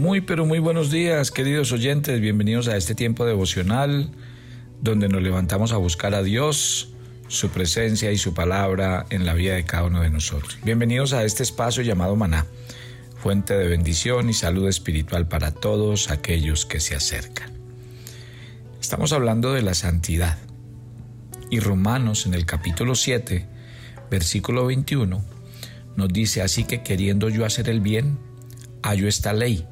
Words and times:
Muy, 0.00 0.22
pero 0.22 0.46
muy 0.46 0.60
buenos 0.60 0.90
días, 0.90 1.30
queridos 1.30 1.72
oyentes. 1.72 2.22
Bienvenidos 2.22 2.68
a 2.68 2.76
este 2.78 2.94
tiempo 2.94 3.26
devocional 3.26 4.10
donde 4.80 5.10
nos 5.10 5.20
levantamos 5.20 5.72
a 5.72 5.76
buscar 5.76 6.14
a 6.14 6.22
Dios, 6.22 6.88
su 7.28 7.50
presencia 7.50 8.10
y 8.10 8.16
su 8.16 8.32
palabra 8.32 9.04
en 9.10 9.26
la 9.26 9.34
vida 9.34 9.56
de 9.56 9.64
cada 9.64 9.84
uno 9.84 10.00
de 10.00 10.08
nosotros. 10.08 10.56
Bienvenidos 10.64 11.12
a 11.12 11.22
este 11.24 11.42
espacio 11.42 11.82
llamado 11.82 12.16
Maná, 12.16 12.46
fuente 13.18 13.52
de 13.52 13.68
bendición 13.68 14.30
y 14.30 14.32
salud 14.32 14.68
espiritual 14.68 15.28
para 15.28 15.50
todos 15.50 16.10
aquellos 16.10 16.64
que 16.64 16.80
se 16.80 16.94
acercan. 16.94 17.52
Estamos 18.80 19.12
hablando 19.12 19.52
de 19.52 19.60
la 19.60 19.74
santidad. 19.74 20.38
Y 21.50 21.60
Romanos 21.60 22.24
en 22.24 22.32
el 22.32 22.46
capítulo 22.46 22.94
7, 22.94 23.46
versículo 24.10 24.64
21, 24.64 25.22
nos 25.94 26.08
dice, 26.08 26.40
así 26.40 26.64
que 26.64 26.82
queriendo 26.82 27.28
yo 27.28 27.44
hacer 27.44 27.68
el 27.68 27.82
bien, 27.82 28.18
hallo 28.82 29.06
esta 29.06 29.34
ley 29.34 29.66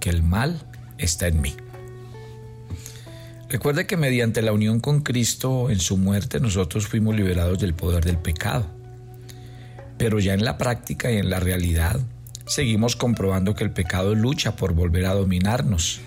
que 0.00 0.10
el 0.10 0.22
mal 0.22 0.60
está 0.98 1.26
en 1.26 1.40
mí. 1.40 1.54
Recuerde 3.48 3.86
que 3.86 3.96
mediante 3.96 4.42
la 4.42 4.52
unión 4.52 4.80
con 4.80 5.00
Cristo 5.00 5.70
en 5.70 5.80
su 5.80 5.96
muerte 5.96 6.38
nosotros 6.38 6.86
fuimos 6.86 7.16
liberados 7.16 7.58
del 7.58 7.74
poder 7.74 8.04
del 8.04 8.18
pecado. 8.18 8.66
Pero 9.96 10.20
ya 10.20 10.34
en 10.34 10.44
la 10.44 10.58
práctica 10.58 11.10
y 11.10 11.16
en 11.16 11.30
la 11.30 11.40
realidad 11.40 11.98
seguimos 12.46 12.94
comprobando 12.94 13.54
que 13.54 13.64
el 13.64 13.70
pecado 13.70 14.14
lucha 14.14 14.54
por 14.54 14.74
volver 14.74 15.06
a 15.06 15.14
dominarnos. 15.14 16.00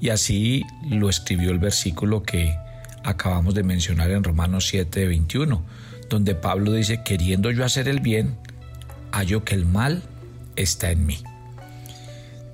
Y 0.00 0.10
así 0.10 0.64
lo 0.88 1.10
escribió 1.10 1.50
el 1.50 1.58
versículo 1.58 2.22
que 2.22 2.54
acabamos 3.02 3.54
de 3.54 3.64
mencionar 3.64 4.10
en 4.12 4.22
Romanos 4.22 4.66
7, 4.68 5.06
21, 5.06 5.64
donde 6.08 6.34
Pablo 6.34 6.72
dice, 6.72 7.02
queriendo 7.04 7.50
yo 7.50 7.64
hacer 7.64 7.88
el 7.88 8.00
bien, 8.00 8.36
hallo 9.12 9.44
que 9.44 9.54
el 9.54 9.66
mal 9.66 10.02
está 10.56 10.90
en 10.90 11.04
mí. 11.04 11.18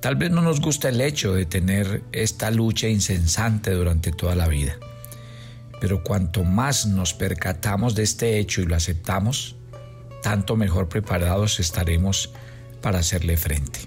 Tal 0.01 0.15
vez 0.15 0.29
no 0.29 0.41
nos 0.41 0.61
gusta 0.61 0.89
el 0.89 1.01
hecho 1.01 1.33
de 1.33 1.45
tener 1.45 2.03
esta 2.11 2.51
lucha 2.51 2.87
incesante 2.87 3.71
durante 3.71 4.11
toda 4.11 4.35
la 4.35 4.47
vida, 4.47 4.77
pero 5.81 6.03
cuanto 6.03 6.43
más 6.43 6.85
nos 6.85 7.13
percatamos 7.13 7.95
de 7.95 8.03
este 8.03 8.37
hecho 8.37 8.61
y 8.61 8.65
lo 8.65 8.75
aceptamos, 8.75 9.55
tanto 10.21 10.55
mejor 10.55 10.87
preparados 10.87 11.59
estaremos 11.59 12.31
para 12.81 12.99
hacerle 12.99 13.37
frente. 13.37 13.79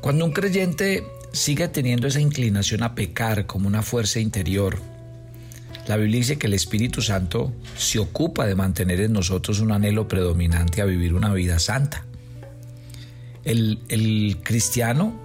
Cuando 0.00 0.24
un 0.24 0.32
creyente 0.32 1.04
sigue 1.32 1.68
teniendo 1.68 2.06
esa 2.06 2.20
inclinación 2.20 2.82
a 2.82 2.94
pecar 2.94 3.46
como 3.46 3.68
una 3.68 3.82
fuerza 3.82 4.20
interior, 4.20 4.78
la 5.86 5.96
Biblia 5.96 6.18
dice 6.18 6.38
que 6.38 6.46
el 6.46 6.54
Espíritu 6.54 7.00
Santo 7.00 7.54
se 7.76 7.98
ocupa 7.98 8.44
de 8.46 8.54
mantener 8.54 9.00
en 9.00 9.14
nosotros 9.14 9.60
un 9.60 9.72
anhelo 9.72 10.06
predominante 10.06 10.82
a 10.82 10.84
vivir 10.84 11.14
una 11.14 11.32
vida 11.32 11.58
santa. 11.58 12.07
El, 13.44 14.38
cristiano 14.42 15.18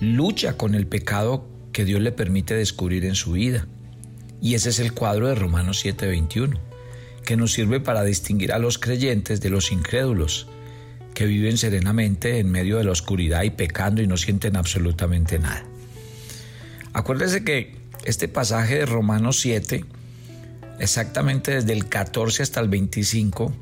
lucha 0.00 0.56
con 0.56 0.74
el 0.74 0.86
pecado 0.86 1.46
que 1.72 1.84
Dios 1.84 2.00
le 2.00 2.12
permite 2.12 2.54
descubrir 2.54 3.04
en 3.04 3.14
su 3.14 3.32
vida. 3.32 3.66
Y 4.42 4.54
ese 4.54 4.70
es 4.70 4.78
el 4.78 4.92
cuadro 4.92 5.28
de 5.28 5.34
Romanos 5.34 5.84
7:21, 5.84 6.58
que 7.24 7.36
nos 7.36 7.52
sirve 7.52 7.80
para 7.80 8.02
distinguir 8.02 8.52
a 8.52 8.58
los 8.58 8.78
creyentes 8.78 9.40
de 9.40 9.50
los 9.50 9.72
incrédulos, 9.72 10.46
que 11.14 11.26
viven 11.26 11.58
serenamente 11.58 12.38
en 12.38 12.50
medio 12.50 12.78
de 12.78 12.84
la 12.84 12.92
oscuridad 12.92 13.42
y 13.42 13.50
pecando 13.50 14.00
y 14.02 14.06
no 14.06 14.16
sienten 14.16 14.56
absolutamente 14.56 15.38
nada. 15.38 15.64
Acuérdese 16.92 17.44
que 17.44 17.76
este 18.04 18.28
pasaje 18.28 18.78
de 18.78 18.86
Romanos 18.86 19.40
7, 19.40 19.84
exactamente 20.78 21.52
desde 21.52 21.72
el 21.72 21.86
14 21.86 22.42
hasta 22.42 22.60
el 22.60 22.68
25, 22.68 23.52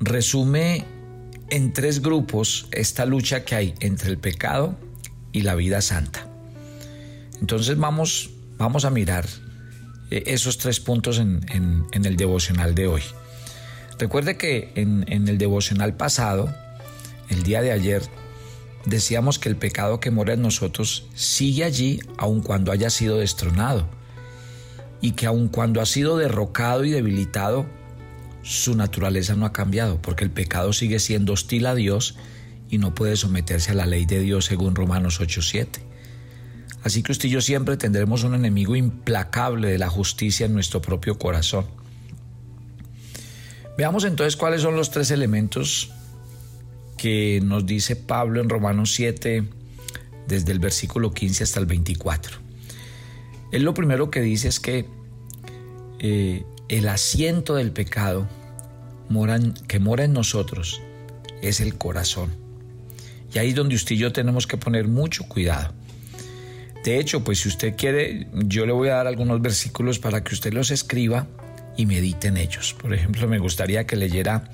resume 0.00 0.84
en 1.50 1.72
tres 1.72 2.02
grupos 2.02 2.68
esta 2.72 3.06
lucha 3.06 3.44
que 3.44 3.54
hay 3.54 3.74
entre 3.80 4.10
el 4.10 4.18
pecado 4.18 4.76
y 5.32 5.42
la 5.42 5.54
vida 5.54 5.80
santa. 5.80 6.26
Entonces 7.40 7.76
vamos, 7.76 8.30
vamos 8.56 8.84
a 8.84 8.90
mirar 8.90 9.26
eh, 10.10 10.24
esos 10.26 10.58
tres 10.58 10.80
puntos 10.80 11.18
en, 11.18 11.86
el 11.92 12.16
devocional 12.16 12.74
de 12.74 12.86
hoy. 12.86 13.02
Recuerde 13.98 14.36
que 14.36 14.72
en, 14.74 15.04
en 15.08 15.28
el 15.28 15.38
devocional 15.38 15.94
pasado, 15.94 16.54
el 17.28 17.42
día 17.42 17.62
de 17.62 17.72
ayer, 17.72 18.02
decíamos 18.84 19.38
que 19.38 19.48
el 19.48 19.56
pecado 19.56 20.00
que 20.00 20.10
mora 20.10 20.34
en 20.34 20.42
nosotros 20.42 21.06
sigue 21.14 21.64
allí 21.64 22.00
aun 22.18 22.42
cuando 22.42 22.72
haya 22.72 22.90
sido 22.90 23.18
destronado 23.18 23.88
y 25.00 25.12
que 25.12 25.26
aun 25.26 25.48
cuando 25.48 25.80
ha 25.80 25.86
sido 25.86 26.16
derrocado 26.16 26.84
y 26.84 26.90
debilitado, 26.90 27.66
su 28.44 28.76
naturaleza 28.76 29.34
no 29.34 29.46
ha 29.46 29.52
cambiado, 29.52 30.00
porque 30.00 30.22
el 30.22 30.30
pecado 30.30 30.72
sigue 30.72 31.00
siendo 31.00 31.32
hostil 31.32 31.66
a 31.66 31.74
Dios 31.74 32.16
y 32.68 32.76
no 32.78 32.94
puede 32.94 33.16
someterse 33.16 33.72
a 33.72 33.74
la 33.74 33.86
ley 33.86 34.04
de 34.04 34.20
Dios 34.20 34.44
según 34.44 34.74
Romanos 34.74 35.20
8:7. 35.20 35.80
Así 36.82 37.02
que 37.02 37.12
usted 37.12 37.30
y 37.30 37.32
yo 37.32 37.40
siempre 37.40 37.78
tendremos 37.78 38.22
un 38.22 38.34
enemigo 38.34 38.76
implacable 38.76 39.68
de 39.68 39.78
la 39.78 39.88
justicia 39.88 40.44
en 40.44 40.52
nuestro 40.52 40.82
propio 40.82 41.18
corazón. 41.18 41.64
Veamos 43.78 44.04
entonces 44.04 44.36
cuáles 44.36 44.60
son 44.60 44.76
los 44.76 44.90
tres 44.90 45.10
elementos 45.10 45.90
que 46.98 47.40
nos 47.42 47.64
dice 47.64 47.96
Pablo 47.96 48.42
en 48.42 48.50
Romanos 48.50 48.92
7, 48.92 49.48
desde 50.28 50.52
el 50.52 50.58
versículo 50.58 51.12
15 51.12 51.44
hasta 51.44 51.60
el 51.60 51.66
24. 51.66 52.38
Él 53.52 53.62
lo 53.62 53.72
primero 53.72 54.10
que 54.10 54.20
dice 54.20 54.48
es 54.48 54.60
que 54.60 54.86
eh, 55.98 56.44
el 56.68 56.88
asiento 56.88 57.54
del 57.54 57.72
pecado 57.72 58.28
que 59.68 59.78
mora 59.78 60.04
en 60.04 60.12
nosotros 60.12 60.80
es 61.42 61.60
el 61.60 61.76
corazón. 61.76 62.32
Y 63.32 63.38
ahí 63.38 63.50
es 63.50 63.54
donde 63.54 63.74
usted 63.74 63.96
y 63.96 63.98
yo 63.98 64.12
tenemos 64.12 64.46
que 64.46 64.56
poner 64.56 64.88
mucho 64.88 65.24
cuidado. 65.28 65.74
De 66.84 66.98
hecho, 66.98 67.24
pues 67.24 67.40
si 67.40 67.48
usted 67.48 67.76
quiere, 67.76 68.28
yo 68.32 68.66
le 68.66 68.72
voy 68.72 68.88
a 68.88 68.94
dar 68.94 69.06
algunos 69.06 69.40
versículos 69.40 69.98
para 69.98 70.22
que 70.22 70.34
usted 70.34 70.52
los 70.52 70.70
escriba 70.70 71.26
y 71.76 71.86
medite 71.86 72.28
en 72.28 72.36
ellos. 72.36 72.74
Por 72.74 72.92
ejemplo, 72.94 73.26
me 73.26 73.38
gustaría 73.38 73.86
que 73.86 73.96
leyera 73.96 74.50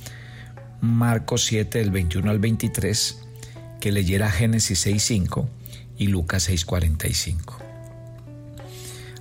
Marcos 0.81 1.45
7, 1.45 1.79
del 1.79 1.91
21 1.91 2.31
al 2.31 2.39
23, 2.39 3.19
que 3.81 3.93
leyera 3.93 4.31
Génesis 4.31 4.87
6.5 4.87 5.47
y 5.99 6.07
Lucas 6.07 6.49
6.45. 6.49 7.57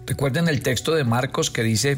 Recuerden 0.05 0.47
el 0.47 0.61
texto 0.61 0.95
de 0.95 1.03
Marcos 1.03 1.51
que 1.51 1.63
dice, 1.63 1.97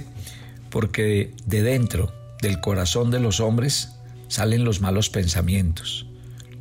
porque 0.72 1.34
de 1.46 1.62
dentro 1.62 2.12
del 2.42 2.60
corazón 2.60 3.12
de 3.12 3.20
los 3.20 3.40
hombres 3.40 3.90
salen 4.30 4.64
los 4.64 4.82
malos 4.82 5.10
pensamientos, 5.10 6.08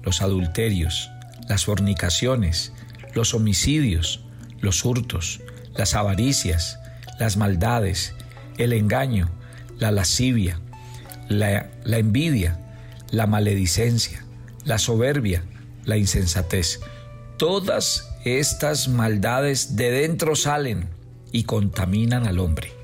los 0.02 0.20
adulterios, 0.20 1.10
las 1.48 1.64
fornicaciones, 1.64 2.72
los 3.14 3.32
homicidios, 3.32 4.20
los 4.60 4.84
hurtos, 4.84 5.40
las 5.74 5.94
avaricias, 5.94 6.78
las 7.18 7.36
maldades, 7.36 8.14
el 8.58 8.72
engaño, 8.72 9.30
la 9.78 9.92
lascivia, 9.92 10.60
la, 11.28 11.70
la 11.84 11.98
envidia, 11.98 12.58
la 13.10 13.26
maledicencia, 13.26 14.24
la 14.64 14.78
soberbia, 14.78 15.44
la 15.84 15.96
insensatez. 15.96 16.80
Todas 17.38 18.08
estas 18.24 18.88
maldades 18.88 19.76
de 19.76 19.90
dentro 19.90 20.36
salen 20.36 20.88
y 21.32 21.44
contaminan 21.44 22.26
al 22.26 22.38
hombre. 22.38 22.79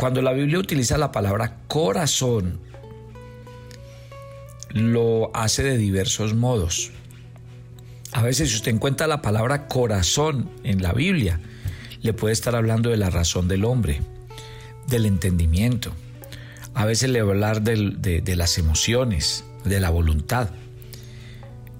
Cuando 0.00 0.22
la 0.22 0.32
Biblia 0.32 0.58
utiliza 0.58 0.96
la 0.96 1.12
palabra 1.12 1.58
corazón, 1.68 2.58
lo 4.70 5.30
hace 5.36 5.62
de 5.62 5.76
diversos 5.76 6.32
modos. 6.32 6.90
A 8.12 8.22
veces 8.22 8.48
si 8.48 8.56
usted 8.56 8.72
encuentra 8.72 9.06
la 9.06 9.20
palabra 9.20 9.68
corazón 9.68 10.48
en 10.64 10.82
la 10.82 10.94
Biblia, 10.94 11.38
le 12.00 12.14
puede 12.14 12.32
estar 12.32 12.56
hablando 12.56 12.88
de 12.88 12.96
la 12.96 13.10
razón 13.10 13.46
del 13.46 13.66
hombre, 13.66 14.00
del 14.86 15.04
entendimiento. 15.04 15.92
A 16.72 16.86
veces 16.86 17.10
le 17.10 17.20
va 17.20 17.28
a 17.28 17.32
hablar 17.32 17.60
de, 17.60 18.22
de 18.22 18.36
las 18.36 18.56
emociones, 18.56 19.44
de 19.66 19.80
la 19.80 19.90
voluntad. 19.90 20.48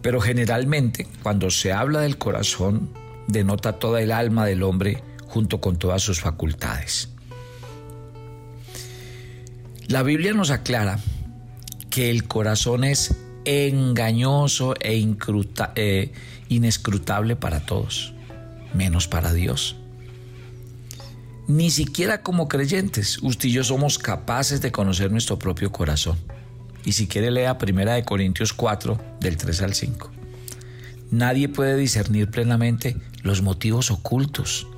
Pero 0.03 0.21
generalmente 0.21 1.09
cuando 1.23 1.51
se 1.51 1.73
habla 1.73 2.03
del 2.03 2.19
corazón, 2.19 2.91
denota 3.29 3.79
toda 3.79 4.03
el 4.03 4.13
alma 4.13 4.45
del 4.45 4.63
hombre 4.63 5.03
junto 5.25 5.63
con 5.63 5.79
todas 5.79 6.03
sus 6.03 6.21
facultades. 6.21 7.09
La 9.91 10.05
Biblia 10.05 10.33
nos 10.35 10.53
aclara 10.53 11.01
que 11.91 12.11
el 12.11 12.29
corazón 12.29 12.85
es 12.85 13.17
engañoso 13.45 14.77
e 14.79 15.05
eh, 15.75 16.13
inescrutable 16.49 17.35
para 17.35 17.67
todos, 17.67 18.15
menos 18.73 19.09
para 19.09 19.33
Dios. 19.33 19.75
Ni 21.49 21.73
siquiera 21.73 22.23
como 22.23 22.47
creyentes, 22.47 23.19
usted 23.21 23.49
y 23.49 23.53
yo 23.53 23.65
somos 23.65 23.99
capaces 23.99 24.61
de 24.61 24.71
conocer 24.71 25.11
nuestro 25.11 25.41
propio 25.41 25.73
corazón. 25.73 26.17
Y 26.85 26.93
si 26.93 27.09
quiere 27.09 27.33
lea 27.33 27.59
Primera 27.59 27.95
de 27.95 28.05
Corintios 28.05 28.53
4 28.53 29.17
del 29.19 29.37
3 29.37 29.63
al 29.63 29.75
5. 29.75 30.13
Nadie 31.11 31.49
puede 31.49 31.77
discernir 31.77 32.31
plenamente 32.31 32.97
los 33.25 33.43
motivos 33.43 33.91
ocultos, 33.91 34.69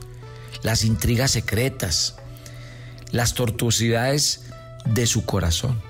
las 0.62 0.86
intrigas 0.86 1.32
secretas, 1.32 2.16
las 3.10 3.34
tortuosidades 3.34 4.46
de 4.84 5.06
su 5.06 5.24
corazón. 5.24 5.80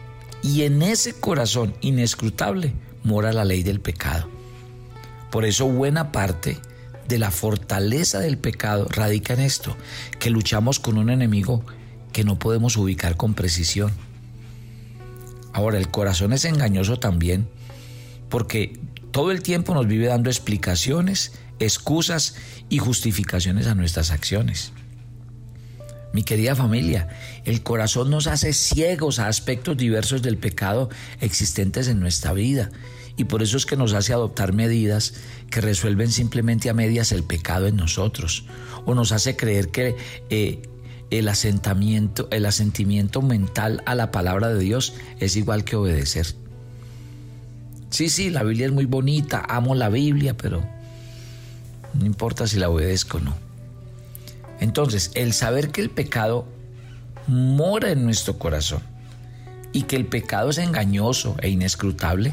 Y 0.43 0.63
en 0.63 0.83
ese 0.83 1.15
corazón 1.15 1.75
inescrutable 1.81 2.75
mora 3.05 3.33
la 3.33 3.45
ley 3.45 3.63
del 3.63 3.81
pecado. 3.81 4.29
Por 5.31 5.45
eso 5.45 5.67
buena 5.67 6.13
parte 6.13 6.59
de 7.09 7.19
la 7.19 7.31
fortaleza 7.31 8.21
del 8.21 8.39
pecado 8.39 8.87
radica 8.89 9.35
en 9.35 9.41
esto, 9.41 9.77
que 10.19 10.31
luchamos 10.31 10.79
con 10.79 10.99
un 10.99 11.11
enemigo 11.11 11.65
que 12.13 12.25
no 12.25 12.39
podemos 12.39 12.77
ubicar 12.77 13.17
con 13.17 13.35
precisión. 13.35 13.93
Ahora, 15.53 15.79
el 15.79 15.89
corazón 15.89 16.33
es 16.33 16.45
engañoso 16.45 16.99
también 16.99 17.49
porque 18.29 18.79
todo 19.11 19.31
el 19.31 19.43
tiempo 19.43 19.75
nos 19.75 19.87
vive 19.87 20.07
dando 20.07 20.31
explicaciones, 20.31 21.33
excusas 21.59 22.35
y 22.71 22.79
justificaciones 22.79 23.67
a 23.67 23.75
nuestras 23.75 24.11
acciones. 24.11 24.73
Mi 26.13 26.23
querida 26.25 26.55
familia, 26.55 27.09
el 27.45 27.63
corazón 27.63 28.11
nos 28.11 28.27
hace 28.27 28.53
ciegos 28.53 29.19
a 29.19 29.29
aspectos 29.29 29.77
diversos 29.77 30.21
del 30.21 30.37
pecado 30.37 30.91
existentes 31.21 31.89
en 31.89 32.01
nuestra 32.01 32.33
vida 32.33 32.71
y 33.17 33.25
por 33.25 33.43
eso 33.43 33.57
es 33.57 33.67
que 33.67 33.77
nos 33.77 33.95
hace 33.95 34.13
adoptar 34.13 34.53
medidas 34.53 35.15
que 35.51 35.61
resuelven 35.61 36.11
simplemente 36.11 36.69
a 36.69 36.75
medias 36.75 37.13
el 37.13 37.25
pecado 37.25 37.67
en 37.67 37.77
nosotros 37.77 38.45
o 38.85 38.95
nos 38.95 39.13
hace 39.13 39.37
creer 39.37 39.69
que 39.69 39.97
eh, 40.29 40.63
el 41.11 41.29
asentamiento, 41.29 42.29
el 42.31 42.47
asentimiento 42.47 43.23
mental 43.23 43.83
a 43.87 43.95
la 43.95 44.11
palabra 44.11 44.49
de 44.49 44.59
Dios 44.59 44.95
es 45.21 45.37
igual 45.37 45.65
que 45.65 45.77
obedecer. 45.77 46.27
Sí, 47.91 48.09
sí, 48.09 48.31
la 48.31 48.43
Biblia 48.43 48.67
es 48.67 48.73
muy 48.73 48.87
bonita, 48.87 49.45
amo 49.47 49.75
la 49.75 49.91
Biblia, 49.91 50.35
pero 50.37 50.63
no 51.93 52.07
importa 52.07 52.47
si 52.47 52.59
la 52.59 52.71
obedezco 52.71 53.19
o 53.19 53.21
no. 53.21 53.52
Entonces, 54.63 55.11
el 55.17 55.33
saber 55.33 55.73
que 55.73 55.81
el 55.81 55.91
pecado 55.91 56.47
mora 57.27 57.91
en 57.91 58.05
nuestro 58.05 58.39
corazón 58.39 58.81
y 59.73 59.83
que 59.83 59.97
el 59.97 60.07
pecado 60.07 60.51
es 60.51 60.59
engañoso 60.59 61.35
e 61.41 61.49
inescrutable, 61.49 62.33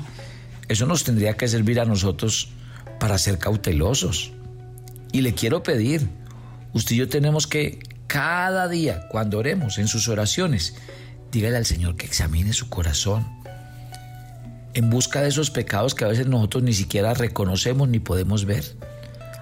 eso 0.68 0.86
nos 0.86 1.04
tendría 1.04 1.38
que 1.38 1.48
servir 1.48 1.80
a 1.80 1.86
nosotros 1.86 2.50
para 3.00 3.18
ser 3.18 3.40
cautelosos. 3.40 4.32
Y 5.12 5.22
le 5.22 5.34
quiero 5.34 5.64
pedir, 5.64 6.08
usted 6.72 6.98
y 6.98 7.00
yo 7.00 7.10
tenemos 7.10 7.48
que 7.48 7.80
cada 8.06 8.68
día, 8.68 9.08
cuando 9.10 9.40
oremos 9.40 9.80
en 9.80 9.88
sus 9.88 10.08
oraciones, 10.08 10.76
dígale 11.32 11.58
al 11.58 11.66
Señor 11.66 11.96
que 11.96 12.06
examine 12.06 12.54
su 12.54 12.70
corazón 12.70 13.26
en 14.76 14.92
busca 14.92 15.24
de 15.24 15.30
esos 15.30 15.50
pecados 15.50 15.96
que 15.96 16.06
a 16.06 16.10
veces 16.10 16.28
nosotros 16.28 16.62
ni 16.62 16.74
siquiera 16.74 17.16
reconocemos 17.16 17.90
ni 17.90 17.98
podemos 17.98 18.46
ver. 18.46 18.66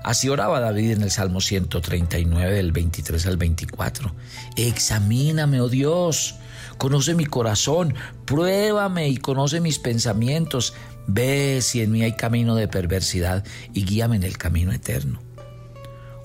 Así 0.07 0.29
oraba 0.29 0.61
David 0.61 0.91
en 0.91 1.01
el 1.01 1.11
Salmo 1.11 1.41
139 1.41 2.55
del 2.55 2.71
23 2.71 3.25
al 3.25 3.35
24. 3.35 4.15
Examíname, 4.55 5.59
oh 5.59 5.67
Dios, 5.67 6.35
conoce 6.77 7.13
mi 7.13 7.25
corazón, 7.25 7.93
pruébame 8.23 9.09
y 9.09 9.17
conoce 9.17 9.59
mis 9.59 9.79
pensamientos, 9.79 10.75
ve 11.07 11.59
si 11.61 11.81
en 11.81 11.91
mí 11.91 12.03
hay 12.03 12.13
camino 12.13 12.55
de 12.55 12.69
perversidad 12.69 13.43
y 13.73 13.83
guíame 13.83 14.15
en 14.15 14.23
el 14.23 14.37
camino 14.37 14.71
eterno. 14.71 15.19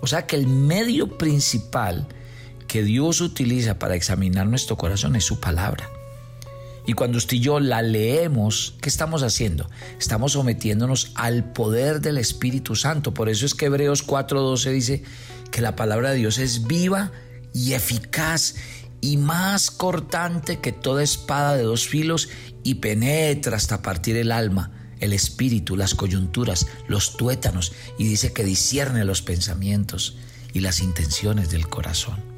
O 0.00 0.06
sea 0.06 0.28
que 0.28 0.36
el 0.36 0.46
medio 0.46 1.18
principal 1.18 2.06
que 2.68 2.84
Dios 2.84 3.20
utiliza 3.20 3.80
para 3.80 3.96
examinar 3.96 4.46
nuestro 4.46 4.76
corazón 4.76 5.16
es 5.16 5.24
su 5.24 5.40
palabra. 5.40 5.90
Y 6.86 6.94
cuando 6.94 7.18
usted 7.18 7.36
y 7.36 7.40
yo 7.40 7.60
la 7.60 7.80
leemos, 7.80 8.74
¿qué 8.80 8.88
estamos 8.88 9.22
haciendo? 9.22 9.70
Estamos 10.00 10.32
sometiéndonos 10.32 11.12
al 11.14 11.52
poder 11.52 12.00
del 12.00 12.18
Espíritu 12.18 12.74
Santo. 12.74 13.14
Por 13.14 13.28
eso 13.28 13.46
es 13.46 13.54
que 13.54 13.66
Hebreos 13.66 14.04
4:12 14.04 14.70
dice 14.70 15.02
que 15.50 15.60
la 15.60 15.76
palabra 15.76 16.10
de 16.10 16.16
Dios 16.16 16.38
es 16.38 16.66
viva 16.66 17.12
y 17.52 17.74
eficaz 17.74 18.56
y 19.00 19.16
más 19.16 19.70
cortante 19.70 20.58
que 20.58 20.72
toda 20.72 21.02
espada 21.02 21.56
de 21.56 21.64
dos 21.64 21.86
filos 21.86 22.28
y 22.64 22.76
penetra 22.76 23.56
hasta 23.56 23.82
partir 23.82 24.16
el 24.16 24.32
alma, 24.32 24.70
el 25.00 25.12
espíritu, 25.12 25.76
las 25.76 25.94
coyunturas, 25.94 26.66
los 26.88 27.16
tuétanos 27.16 27.72
y 27.98 28.04
dice 28.06 28.32
que 28.32 28.44
discierne 28.44 29.04
los 29.04 29.22
pensamientos 29.22 30.16
y 30.52 30.60
las 30.60 30.80
intenciones 30.80 31.50
del 31.50 31.68
corazón. 31.68 32.32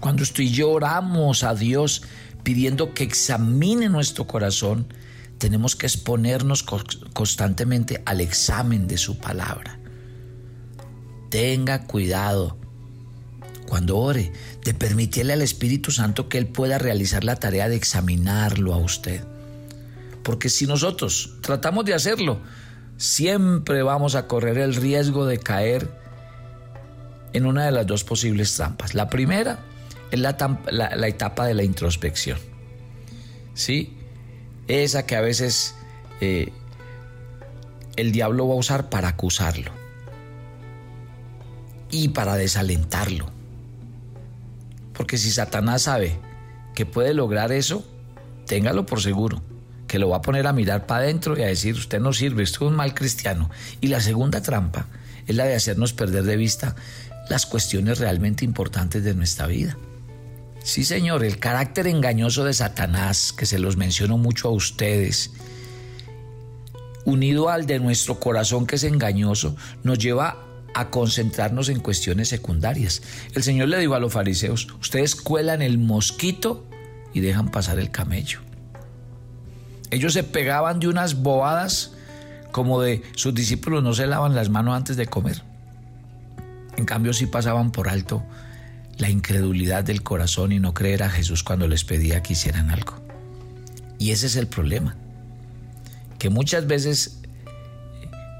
Cuando 0.00 0.22
usted 0.22 0.44
y 0.44 0.50
yo 0.50 0.70
oramos 0.70 1.44
a 1.44 1.54
Dios, 1.54 2.02
pidiendo 2.42 2.94
que 2.94 3.04
examine 3.04 3.88
nuestro 3.88 4.26
corazón, 4.26 4.86
tenemos 5.38 5.76
que 5.76 5.86
exponernos 5.86 6.64
constantemente 7.12 8.02
al 8.06 8.20
examen 8.20 8.86
de 8.86 8.98
su 8.98 9.18
palabra. 9.18 9.78
Tenga 11.30 11.86
cuidado 11.86 12.56
cuando 13.66 13.96
ore 13.98 14.32
de 14.64 14.74
permitirle 14.74 15.32
al 15.32 15.42
Espíritu 15.42 15.90
Santo 15.90 16.28
que 16.28 16.38
Él 16.38 16.46
pueda 16.46 16.78
realizar 16.78 17.24
la 17.24 17.36
tarea 17.36 17.68
de 17.68 17.76
examinarlo 17.76 18.74
a 18.74 18.76
usted. 18.76 19.24
Porque 20.22 20.48
si 20.48 20.66
nosotros 20.66 21.34
tratamos 21.40 21.84
de 21.84 21.94
hacerlo, 21.94 22.40
siempre 22.96 23.82
vamos 23.82 24.14
a 24.14 24.26
correr 24.26 24.58
el 24.58 24.74
riesgo 24.74 25.26
de 25.26 25.38
caer 25.38 25.90
en 27.32 27.46
una 27.46 27.64
de 27.64 27.72
las 27.72 27.86
dos 27.86 28.04
posibles 28.04 28.54
trampas. 28.54 28.94
La 28.94 29.08
primera, 29.08 29.58
es 30.12 30.20
la, 30.20 31.08
etapa 31.08 31.46
de 31.46 31.54
la 31.54 31.64
introspección. 31.64 32.38
¿Sí? 33.54 33.96
Esa 34.68 35.06
que 35.06 35.16
a 35.16 35.22
veces 35.22 35.74
eh, 36.20 36.52
el 37.96 38.12
diablo 38.12 38.46
va 38.46 38.54
a 38.54 38.58
usar 38.58 38.90
para 38.90 39.08
acusarlo 39.08 39.72
y 41.90 42.08
para 42.08 42.36
desalentarlo. 42.36 43.30
Porque 44.92 45.16
si 45.16 45.30
Satanás 45.30 45.82
sabe 45.82 46.18
que 46.74 46.84
puede 46.84 47.14
lograr 47.14 47.50
eso, 47.50 47.84
téngalo 48.46 48.84
por 48.84 49.00
seguro, 49.00 49.42
que 49.86 49.98
lo 49.98 50.10
va 50.10 50.18
a 50.18 50.22
poner 50.22 50.46
a 50.46 50.52
mirar 50.52 50.86
para 50.86 51.04
adentro 51.04 51.38
y 51.38 51.42
a 51.42 51.46
decir, 51.46 51.74
usted 51.74 52.00
no 52.00 52.12
sirve, 52.12 52.42
usted 52.42 52.62
es 52.62 52.68
un 52.68 52.76
mal 52.76 52.92
cristiano. 52.92 53.50
Y 53.80 53.88
la 53.88 54.00
segunda 54.00 54.42
trampa 54.42 54.86
es 55.26 55.34
la 55.34 55.44
de 55.44 55.54
hacernos 55.54 55.94
perder 55.94 56.24
de 56.24 56.36
vista 56.36 56.76
las 57.30 57.46
cuestiones 57.46 57.98
realmente 57.98 58.44
importantes 58.44 59.02
de 59.04 59.14
nuestra 59.14 59.46
vida. 59.46 59.78
Sí, 60.62 60.84
Señor, 60.84 61.24
el 61.24 61.38
carácter 61.38 61.86
engañoso 61.86 62.44
de 62.44 62.54
Satanás, 62.54 63.32
que 63.32 63.46
se 63.46 63.58
los 63.58 63.76
menciono 63.76 64.16
mucho 64.16 64.48
a 64.48 64.52
ustedes, 64.52 65.32
unido 67.04 67.48
al 67.48 67.66
de 67.66 67.80
nuestro 67.80 68.20
corazón 68.20 68.66
que 68.66 68.76
es 68.76 68.84
engañoso, 68.84 69.56
nos 69.82 69.98
lleva 69.98 70.44
a 70.74 70.88
concentrarnos 70.88 71.68
en 71.68 71.80
cuestiones 71.80 72.28
secundarias. 72.28 73.02
El 73.34 73.42
Señor 73.42 73.68
le 73.68 73.78
dijo 73.78 73.94
a 73.94 74.00
los 74.00 74.12
fariseos, 74.12 74.68
ustedes 74.80 75.16
cuelan 75.16 75.62
el 75.62 75.78
mosquito 75.78 76.64
y 77.12 77.20
dejan 77.20 77.50
pasar 77.50 77.78
el 77.78 77.90
camello. 77.90 78.40
Ellos 79.90 80.12
se 80.14 80.22
pegaban 80.22 80.80
de 80.80 80.88
unas 80.88 81.22
bobadas 81.22 81.92
como 82.52 82.80
de 82.80 83.02
sus 83.16 83.34
discípulos 83.34 83.82
no 83.82 83.94
se 83.94 84.06
lavan 84.06 84.34
las 84.34 84.48
manos 84.48 84.76
antes 84.76 84.96
de 84.96 85.06
comer. 85.06 85.42
En 86.76 86.84
cambio 86.84 87.12
sí 87.12 87.26
pasaban 87.26 87.72
por 87.72 87.88
alto 87.88 88.22
la 88.98 89.10
incredulidad 89.10 89.84
del 89.84 90.02
corazón 90.02 90.52
y 90.52 90.60
no 90.60 90.74
creer 90.74 91.02
a 91.02 91.10
Jesús 91.10 91.42
cuando 91.42 91.66
les 91.66 91.84
pedía 91.84 92.22
que 92.22 92.34
hicieran 92.34 92.70
algo. 92.70 92.94
Y 93.98 94.10
ese 94.10 94.26
es 94.26 94.36
el 94.36 94.46
problema, 94.46 94.96
que 96.18 96.30
muchas 96.30 96.66
veces 96.66 97.20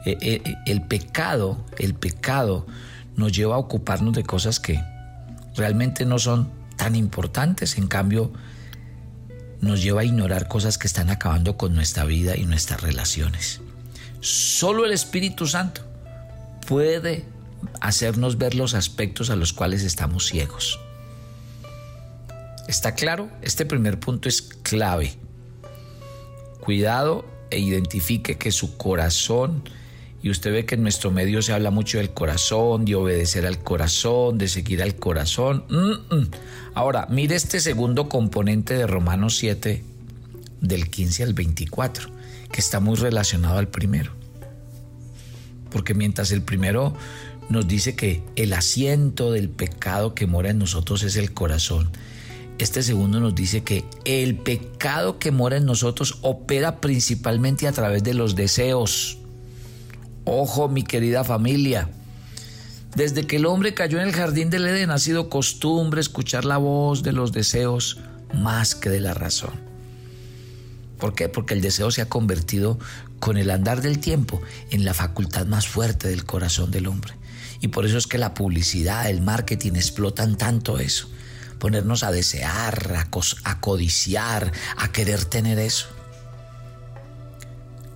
eh, 0.05 0.19
eh, 0.21 0.43
eh, 0.45 0.55
el 0.67 0.83
pecado, 0.83 1.65
el 1.79 1.95
pecado 1.95 2.67
nos 3.17 3.33
lleva 3.33 3.55
a 3.55 3.59
ocuparnos 3.59 4.15
de 4.15 4.25
cosas 4.25 4.59
que 4.59 4.83
realmente 5.57 6.05
no 6.05 6.19
son 6.19 6.51
tan 6.77 6.97
importantes, 6.97 7.79
en 7.79 7.87
cambio 7.87 8.33
nos 9.61 9.81
lleva 9.81 10.01
a 10.01 10.05
ignorar 10.05 10.49
cosas 10.49 10.77
que 10.77 10.89
están 10.89 11.09
acabando 11.09 11.57
con 11.57 11.75
nuestra 11.75 12.05
vida 12.05 12.37
y 12.37 12.45
nuestras 12.45 12.81
relaciones. 12.81 13.61
Solo 14.21 14.85
el 14.85 14.93
Espíritu 14.93 15.47
Santo 15.47 15.83
puede 16.67 17.25
hacernos 17.81 18.39
ver 18.39 18.55
los 18.55 18.75
aspectos 18.75 19.31
a 19.31 19.37
los 19.37 19.53
cuales 19.53 19.83
estamos 19.83 20.27
ciegos. 20.27 20.79
¿Está 22.69 22.95
claro? 22.95 23.29
Este 23.43 23.67
primer 23.67 23.99
punto 23.99 24.29
es 24.29 24.43
clave. 24.43 25.15
Cuidado 26.61 27.25
e 27.51 27.59
identifique 27.59 28.39
que 28.39 28.53
su 28.53 28.77
corazón, 28.77 29.65
y 30.23 30.31
usted 30.31 30.53
ve 30.53 30.65
que 30.65 30.77
en 30.77 30.83
nuestro 30.83 31.11
medio 31.11 31.43
se 31.43 31.53
habla 31.53 31.71
mucho 31.71 31.99
del 31.99 32.11
corazón, 32.11 32.85
de 32.85 32.95
obedecer 32.95 33.45
al 33.45 33.59
corazón, 33.59 34.39
de 34.39 34.49
seguir 34.49 34.83
al 34.83 34.95
corazón. 34.95 35.65
Ahora, 36.75 37.07
mire 37.11 37.35
este 37.35 37.61
segundo 37.61 38.09
componente 38.09 38.75
de 38.75 38.87
Romanos 38.87 39.37
7, 39.37 39.83
del 40.61 40.89
15 40.89 41.25
al 41.25 41.35
24, 41.35 42.09
que 42.53 42.61
está 42.61 42.79
muy 42.79 42.97
relacionado 42.97 43.59
al 43.59 43.69
primero. 43.69 44.13
Porque 45.71 45.93
mientras 45.93 46.31
el 46.31 46.43
primero 46.43 46.95
nos 47.49 47.69
dice 47.69 47.95
que 47.95 48.23
el 48.37 48.53
asiento 48.53 49.33
del 49.33 49.49
pecado 49.49 50.15
que 50.15 50.27
mora 50.27 50.51
en 50.51 50.59
nosotros 50.59 51.03
es 51.03 51.17
el 51.17 51.33
corazón. 51.33 51.91
Este 52.59 52.83
segundo 52.83 53.19
nos 53.21 53.35
dice 53.35 53.63
que 53.63 53.85
el 54.05 54.37
pecado 54.37 55.19
que 55.19 55.33
mora 55.33 55.57
en 55.57 55.67
nosotros 55.67 56.19
opera 56.23 56.81
principalmente 56.81 57.67
a 57.67 57.73
través 57.73 58.05
de 58.05 58.15
los 58.15 58.37
deseos. 58.37 59.19
Ojo, 60.25 60.69
mi 60.69 60.83
querida 60.83 61.25
familia. 61.25 61.91
Desde 62.95 63.27
que 63.27 63.37
el 63.37 63.47
hombre 63.47 63.75
cayó 63.75 63.99
en 63.99 64.07
el 64.07 64.13
jardín 64.13 64.51
del 64.51 64.67
Edén 64.67 64.91
ha 64.91 64.99
sido 64.99 65.29
costumbre 65.31 66.01
escuchar 66.01 66.45
la 66.45 66.59
voz 66.59 67.03
de 67.03 67.13
los 67.13 67.33
deseos 67.33 67.99
más 68.35 68.75
que 68.75 68.91
de 68.91 69.01
la 69.01 69.15
razón. 69.15 69.73
¿Por 70.99 71.15
qué? 71.15 71.29
Porque 71.29 71.55
el 71.55 71.63
deseo 71.63 71.91
se 71.91 72.03
ha 72.03 72.09
convertido 72.09 72.79
con 73.19 73.37
el 73.39 73.51
andar 73.51 73.83
del 73.83 73.99
tiempo 73.99 74.41
en 74.71 74.85
la 74.85 74.95
facultad 74.95 75.47
más 75.47 75.67
fuerte 75.67 76.07
del 76.07 76.25
corazón 76.25 76.71
del 76.71 76.87
hombre. 76.87 77.15
Y 77.63 77.69
por 77.69 77.87
eso 77.87 77.97
es 77.97 78.09
que 78.09 78.19
la 78.19 78.35
publicidad, 78.35 79.09
el 79.09 79.23
marketing 79.23 79.75
explotan 79.77 80.37
tanto 80.37 80.79
eso. 80.79 81.09
Ponernos 81.61 82.03
a 82.03 82.11
desear, 82.11 82.97
a, 83.45 83.61
codiciar, 83.61 84.51
a 84.77 84.91
querer 84.91 85.25
tener 85.25 85.61
eso. 85.61 85.87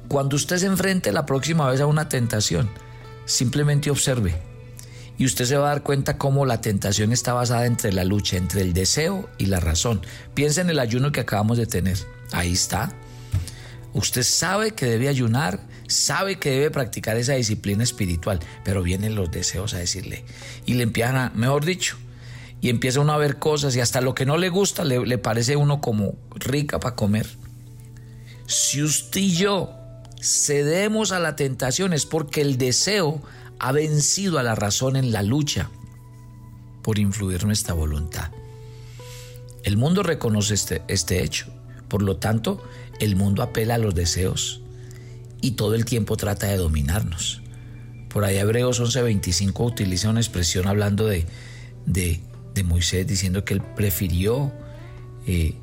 Cuando 0.06 0.36
usted 0.36 0.58
se 0.58 0.66
enfrente 0.66 1.10
la 1.10 1.26
próxima 1.26 1.68
vez 1.68 1.80
a 1.80 1.86
una 1.86 2.08
tentación, 2.08 2.70
simplemente 3.24 3.90
observe. 3.90 4.40
Y 5.18 5.26
usted 5.26 5.46
se 5.46 5.56
va 5.56 5.66
a 5.66 5.70
dar 5.70 5.82
cuenta 5.82 6.16
cómo 6.16 6.46
la 6.46 6.60
tentación 6.60 7.10
está 7.10 7.32
basada 7.32 7.66
entre 7.66 7.92
la 7.92 8.04
lucha, 8.04 8.36
entre 8.36 8.60
el 8.60 8.72
deseo 8.72 9.28
y 9.36 9.46
la 9.46 9.58
razón. 9.58 10.00
Piensa 10.34 10.60
en 10.60 10.70
el 10.70 10.78
ayuno 10.78 11.10
que 11.10 11.20
acabamos 11.20 11.58
de 11.58 11.66
tener. 11.66 11.98
Ahí 12.30 12.52
está. 12.52 12.92
Usted 13.96 14.24
sabe 14.24 14.72
que 14.72 14.84
debe 14.84 15.08
ayunar, 15.08 15.58
sabe 15.88 16.38
que 16.38 16.50
debe 16.50 16.70
practicar 16.70 17.16
esa 17.16 17.32
disciplina 17.32 17.82
espiritual, 17.82 18.40
pero 18.62 18.82
vienen 18.82 19.14
los 19.14 19.30
deseos 19.30 19.72
a 19.72 19.78
decirle. 19.78 20.22
Y 20.66 20.74
le 20.74 20.82
empiezan 20.82 21.16
a, 21.16 21.30
mejor 21.30 21.64
dicho, 21.64 21.96
y 22.60 22.68
empieza 22.68 23.00
uno 23.00 23.14
a 23.14 23.16
ver 23.16 23.38
cosas 23.38 23.74
y 23.74 23.80
hasta 23.80 24.02
lo 24.02 24.14
que 24.14 24.26
no 24.26 24.36
le 24.36 24.50
gusta 24.50 24.84
le, 24.84 25.06
le 25.06 25.16
parece 25.16 25.56
uno 25.56 25.80
como 25.80 26.14
rica 26.34 26.78
para 26.78 26.94
comer. 26.94 27.26
Si 28.44 28.82
usted 28.82 29.22
y 29.22 29.34
yo 29.34 29.72
cedemos 30.20 31.10
a 31.10 31.18
la 31.18 31.34
tentación 31.34 31.94
es 31.94 32.04
porque 32.04 32.42
el 32.42 32.58
deseo 32.58 33.22
ha 33.58 33.72
vencido 33.72 34.38
a 34.38 34.42
la 34.42 34.54
razón 34.54 34.96
en 34.96 35.10
la 35.10 35.22
lucha 35.22 35.70
por 36.82 36.98
influir 36.98 37.46
nuestra 37.46 37.72
voluntad. 37.72 38.30
El 39.64 39.78
mundo 39.78 40.02
reconoce 40.02 40.52
este, 40.52 40.82
este 40.86 41.24
hecho. 41.24 41.55
Por 41.88 42.02
lo 42.02 42.16
tanto, 42.16 42.62
el 43.00 43.16
mundo 43.16 43.42
apela 43.42 43.76
a 43.76 43.78
los 43.78 43.94
deseos 43.94 44.60
y 45.40 45.52
todo 45.52 45.74
el 45.74 45.84
tiempo 45.84 46.16
trata 46.16 46.46
de 46.46 46.56
dominarnos. 46.56 47.42
Por 48.08 48.24
ahí 48.24 48.36
Hebreos 48.38 48.80
11:25 48.80 49.64
utiliza 49.64 50.08
una 50.08 50.20
expresión 50.20 50.66
hablando 50.66 51.06
de, 51.06 51.26
de, 51.84 52.20
Moisés 52.64 53.06
diciendo 53.06 53.44
que 53.44 53.52
él 53.52 53.60
prefirió 53.60 54.50
eh, 55.26 55.54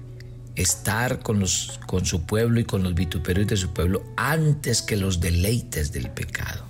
estar 0.55 1.19
con, 1.19 1.39
los, 1.39 1.79
con 1.87 2.05
su 2.05 2.27
pueblo 2.27 2.59
y 2.59 2.65
con 2.65 2.83
los 2.83 2.93
vituperios 2.93 3.47
de 3.47 3.57
su 3.57 3.73
pueblo 3.73 4.03
antes 4.15 4.83
que 4.83 4.95
los 4.95 5.19
deleites 5.19 5.91
del 5.91 6.11
pecado. 6.11 6.63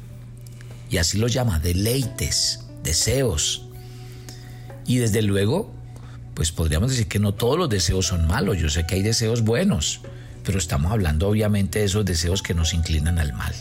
Y 0.89 0.97
así 0.97 1.17
lo 1.17 1.27
llama, 1.27 1.59
deleites, 1.59 2.61
deseos. 2.83 3.65
Y 4.85 4.97
desde 4.97 5.21
luego, 5.21 5.72
pues 6.33 6.51
podríamos 6.51 6.91
decir 6.91 7.07
que 7.07 7.19
no 7.19 7.33
todos 7.33 7.57
los 7.57 7.69
deseos 7.69 8.07
son 8.07 8.27
malos. 8.27 8.57
Yo 8.57 8.69
sé 8.69 8.85
que 8.85 8.95
hay 8.95 9.01
deseos 9.03 9.41
buenos, 9.41 10.01
pero 10.43 10.57
estamos 10.57 10.91
hablando 10.91 11.27
obviamente 11.27 11.79
de 11.79 11.85
esos 11.85 12.05
deseos 12.05 12.41
que 12.41 12.53
nos 12.53 12.73
inclinan 12.73 13.19
al 13.19 13.33
mal. 13.33 13.53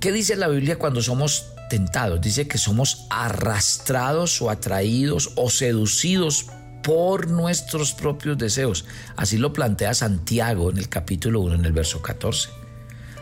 ¿Qué 0.00 0.12
dice 0.12 0.36
la 0.36 0.48
Biblia 0.48 0.78
cuando 0.78 1.00
somos 1.00 1.46
tentados? 1.70 2.20
Dice 2.20 2.46
que 2.46 2.58
somos 2.58 3.06
arrastrados 3.08 4.42
o 4.42 4.50
atraídos 4.50 5.32
o 5.36 5.48
seducidos 5.48 6.46
por 6.82 7.28
nuestros 7.28 7.94
propios 7.94 8.36
deseos. 8.36 8.84
Así 9.16 9.38
lo 9.38 9.54
plantea 9.54 9.94
Santiago 9.94 10.70
en 10.70 10.76
el 10.76 10.90
capítulo 10.90 11.40
1, 11.40 11.54
en 11.54 11.64
el 11.64 11.72
verso 11.72 12.02
14. 12.02 12.50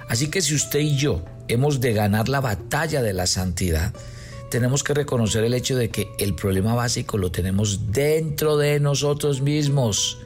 Así 0.08 0.28
que 0.28 0.42
si 0.42 0.54
usted 0.54 0.80
y 0.80 0.96
yo 0.96 1.24
hemos 1.46 1.80
de 1.80 1.92
ganar 1.92 2.28
la 2.28 2.40
batalla 2.40 3.00
de 3.00 3.12
la 3.12 3.28
santidad, 3.28 3.94
tenemos 4.52 4.84
que 4.84 4.92
reconocer 4.92 5.44
el 5.44 5.54
hecho 5.54 5.76
de 5.76 5.88
que 5.88 6.12
el 6.18 6.34
problema 6.34 6.74
básico 6.74 7.16
lo 7.16 7.32
tenemos 7.32 7.90
dentro 7.90 8.58
de 8.58 8.80
nosotros 8.80 9.40
mismos, 9.40 10.18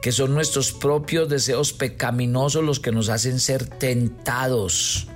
que 0.00 0.12
son 0.12 0.32
nuestros 0.32 0.72
propios 0.72 1.28
deseos 1.28 1.74
pecaminosos 1.74 2.64
los 2.64 2.80
que 2.80 2.90
nos 2.90 3.10
hacen 3.10 3.38
ser 3.38 3.66
tentados. 3.66 5.08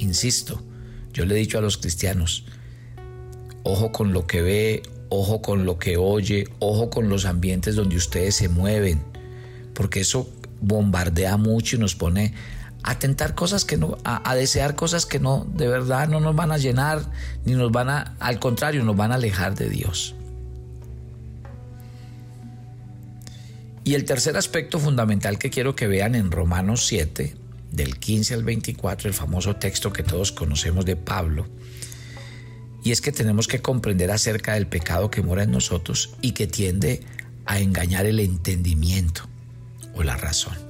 Insisto, 0.00 0.60
yo 1.12 1.26
le 1.26 1.36
he 1.36 1.38
dicho 1.38 1.58
a 1.58 1.60
los 1.60 1.76
cristianos, 1.76 2.44
ojo 3.62 3.92
con 3.92 4.12
lo 4.12 4.26
que 4.26 4.42
ve, 4.42 4.82
ojo 5.08 5.40
con 5.40 5.64
lo 5.64 5.78
que 5.78 5.96
oye, 5.96 6.48
ojo 6.58 6.90
con 6.90 7.08
los 7.08 7.24
ambientes 7.24 7.76
donde 7.76 7.94
ustedes 7.94 8.34
se 8.34 8.48
mueven, 8.48 9.00
porque 9.74 10.00
eso 10.00 10.28
bombardea 10.60 11.36
mucho 11.36 11.76
y 11.76 11.78
nos 11.78 11.94
pone 11.94 12.34
a 12.82 12.98
tentar 12.98 13.34
cosas 13.34 13.64
que 13.64 13.76
no, 13.76 13.98
a, 14.04 14.34
desear 14.34 14.74
cosas 14.74 15.04
que 15.04 15.18
no, 15.18 15.46
de 15.54 15.68
verdad 15.68 16.08
no 16.08 16.20
nos 16.20 16.34
van 16.34 16.52
a 16.52 16.58
llenar, 16.58 17.02
ni 17.44 17.54
nos 17.54 17.72
van 17.72 17.90
a, 17.90 18.14
al 18.20 18.38
contrario, 18.38 18.84
nos 18.84 18.96
van 18.96 19.12
a 19.12 19.16
alejar 19.16 19.54
de 19.54 19.68
Dios. 19.68 20.14
Y 23.84 23.94
el 23.94 24.04
tercer 24.04 24.36
aspecto 24.36 24.78
fundamental 24.78 25.38
que 25.38 25.50
quiero 25.50 25.74
que 25.74 25.86
vean 25.86 26.14
en 26.14 26.30
Romanos 26.30 26.86
7, 26.86 27.34
del 27.72 27.98
15 27.98 28.34
al 28.34 28.44
24, 28.44 29.08
el 29.08 29.14
famoso 29.14 29.56
texto 29.56 29.92
que 29.92 30.02
todos 30.02 30.32
conocemos 30.32 30.84
de 30.84 30.96
Pablo, 30.96 31.46
y 32.84 32.92
es 32.92 33.00
que 33.00 33.12
tenemos 33.12 33.48
que 33.48 33.60
comprender 33.60 34.10
acerca 34.10 34.54
del 34.54 34.66
pecado 34.66 35.10
que 35.10 35.22
mora 35.22 35.42
en 35.42 35.50
nosotros 35.50 36.14
y 36.22 36.32
que 36.32 36.46
tiende 36.46 37.00
a 37.44 37.60
engañar 37.60 38.06
el 38.06 38.20
entendimiento 38.20 39.22
o 39.94 40.02
la 40.02 40.16
razón. 40.16 40.67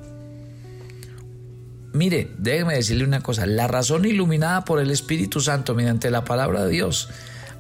Mire, 1.93 2.31
déjeme 2.39 2.75
decirle 2.75 3.05
una 3.05 3.21
cosa, 3.21 3.47
la 3.47 3.67
razón 3.67 4.05
iluminada 4.05 4.65
por 4.65 4.81
el 4.81 4.91
Espíritu 4.91 5.41
Santo 5.41 5.75
mediante 5.75 6.11
la 6.11 6.25
palabra 6.25 6.65
de 6.65 6.71
Dios 6.71 7.09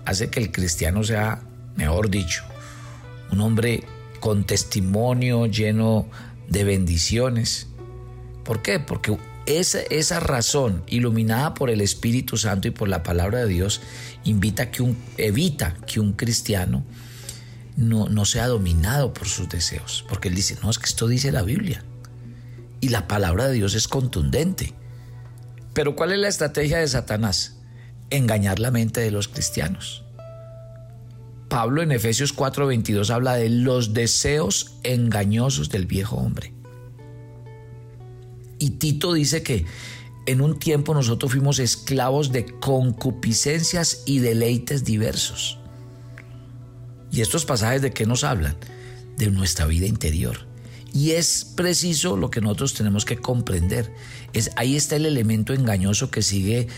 hace 0.04 0.30
que 0.30 0.40
el 0.40 0.52
cristiano 0.52 1.02
sea, 1.02 1.42
mejor 1.76 2.10
dicho, 2.10 2.44
un 3.30 3.40
hombre 3.40 3.84
con 4.20 4.44
testimonio 4.44 5.46
lleno 5.46 6.08
de 6.48 6.64
bendiciones. 6.64 7.68
¿Por 8.44 8.62
qué? 8.62 8.80
Porque 8.80 9.16
esa, 9.46 9.80
esa 9.80 10.20
razón 10.20 10.82
iluminada 10.86 11.54
por 11.54 11.70
el 11.70 11.80
Espíritu 11.80 12.36
Santo 12.36 12.68
y 12.68 12.70
por 12.70 12.88
la 12.88 13.02
palabra 13.02 13.40
de 13.40 13.48
Dios 13.48 13.80
invita 14.24 14.70
que 14.70 14.82
un, 14.82 14.96
evita 15.16 15.74
que 15.86 16.00
un 16.00 16.12
cristiano 16.12 16.84
no, 17.76 18.08
no 18.08 18.24
sea 18.24 18.46
dominado 18.46 19.14
por 19.14 19.28
sus 19.28 19.48
deseos. 19.48 20.04
Porque 20.08 20.28
él 20.28 20.34
dice, 20.34 20.58
no, 20.62 20.68
es 20.68 20.78
que 20.78 20.86
esto 20.86 21.08
dice 21.08 21.32
la 21.32 21.42
Biblia. 21.42 21.82
Y 22.80 22.90
la 22.90 23.08
palabra 23.08 23.48
de 23.48 23.54
Dios 23.54 23.74
es 23.74 23.88
contundente. 23.88 24.74
Pero 25.72 25.96
¿cuál 25.96 26.12
es 26.12 26.18
la 26.18 26.28
estrategia 26.28 26.78
de 26.78 26.88
Satanás? 26.88 27.56
Engañar 28.10 28.58
la 28.58 28.70
mente 28.70 29.00
de 29.00 29.10
los 29.10 29.28
cristianos. 29.28 30.04
Pablo 31.48 31.82
en 31.82 31.92
Efesios 31.92 32.34
4:22 32.34 33.10
habla 33.10 33.34
de 33.34 33.48
los 33.48 33.94
deseos 33.94 34.74
engañosos 34.82 35.70
del 35.70 35.86
viejo 35.86 36.16
hombre. 36.16 36.52
Y 38.58 38.70
Tito 38.70 39.12
dice 39.12 39.42
que 39.42 39.64
en 40.26 40.40
un 40.40 40.58
tiempo 40.58 40.94
nosotros 40.94 41.32
fuimos 41.32 41.58
esclavos 41.58 42.32
de 42.32 42.44
concupiscencias 42.44 44.02
y 44.04 44.18
deleites 44.18 44.84
diversos. 44.84 45.58
¿Y 47.10 47.22
estos 47.22 47.46
pasajes 47.46 47.80
de 47.80 47.92
qué 47.92 48.04
nos 48.04 48.24
hablan? 48.24 48.56
De 49.16 49.30
nuestra 49.30 49.64
vida 49.64 49.86
interior. 49.86 50.47
Y 50.92 51.12
es 51.12 51.44
preciso 51.44 52.16
lo 52.16 52.30
que 52.30 52.40
nosotros 52.40 52.74
tenemos 52.74 53.04
que 53.04 53.18
comprender. 53.18 53.92
Es, 54.32 54.50
ahí 54.56 54.76
está 54.76 54.96
el 54.96 55.06
elemento 55.06 55.52
engañoso 55.52 56.10
que 56.10 56.22
sigue 56.22 56.68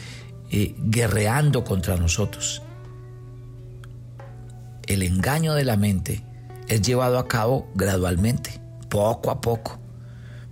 eh, 0.51 0.75
guerreando 0.79 1.65
contra 1.65 1.97
nosotros. 1.97 2.63
El 4.87 5.03
engaño 5.03 5.55
de 5.55 5.65
la 5.65 5.77
mente 5.77 6.25
es 6.69 6.83
llevado 6.83 7.19
a 7.19 7.29
cabo 7.29 7.71
gradualmente, 7.75 8.61
poco 8.89 9.31
a 9.31 9.41
poco. 9.41 9.79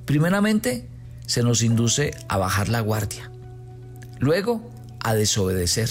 Primeramente, 0.05 0.89
se 1.27 1.43
nos 1.43 1.63
induce 1.63 2.13
a 2.29 2.39
bajar 2.39 2.69
la 2.69 2.81
guardia, 2.81 3.31
luego 4.19 4.71
a 5.01 5.15
desobedecer 5.15 5.91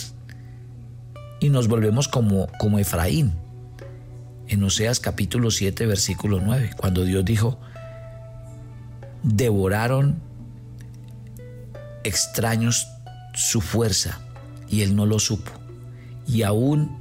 y 1.39 1.49
nos 1.49 1.67
volvemos 1.67 2.07
como, 2.07 2.47
como 2.59 2.79
Efraín, 2.79 3.33
en 4.49 4.63
Oseas 4.63 4.99
capítulo 4.99 5.51
7, 5.51 5.85
versículo 5.85 6.39
9, 6.39 6.71
cuando 6.77 7.03
Dios 7.03 7.25
dijo, 7.25 7.59
devoraron 9.23 10.21
extraños 12.03 12.87
su 13.33 13.61
fuerza 13.61 14.19
y 14.69 14.81
él 14.81 14.95
no 14.95 15.05
lo 15.05 15.19
supo. 15.19 15.51
Y 16.27 16.43
aún 16.43 16.97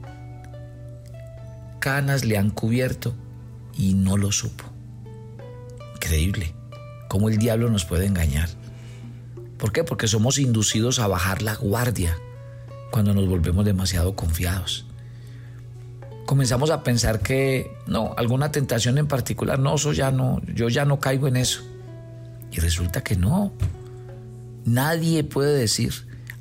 canas 1.79 2.25
le 2.25 2.39
han 2.39 2.51
cubierto 2.51 3.15
y 3.77 3.95
no 3.95 4.17
lo 4.17 4.33
supo. 4.33 4.65
Increíble 5.95 6.53
cómo 7.09 7.29
el 7.29 7.39
diablo 7.39 7.71
nos 7.71 7.85
puede 7.85 8.07
engañar. 8.07 8.49
¿Por 9.59 9.73
qué? 9.73 9.85
Porque 9.85 10.09
somos 10.09 10.39
inducidos 10.39 10.99
a 10.99 11.07
bajar 11.07 11.43
la 11.43 11.55
guardia 11.55 12.17
cuando 12.91 13.15
nos 13.15 13.27
volvemos 13.29 13.65
demasiado 13.65 14.15
confiados 14.15 14.86
comenzamos 16.27 16.71
a 16.71 16.83
pensar 16.83 17.21
que 17.21 17.77
no, 17.87 18.15
alguna 18.17 18.53
tentación 18.53 18.99
en 18.99 19.07
particular, 19.07 19.59
no, 19.59 19.77
eso 19.77 19.93
ya 19.93 20.11
no, 20.11 20.43
yo 20.55 20.69
ya 20.69 20.85
no 20.85 21.01
caigo 21.01 21.29
en 21.29 21.37
eso. 21.37 21.63
Y 22.51 22.61
resulta 22.61 23.03
que 23.03 23.17
no. 23.17 23.53
Nadie 24.65 25.25
puede 25.25 25.57
decir, 25.57 25.93